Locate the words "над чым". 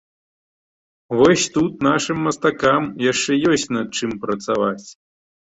3.79-4.11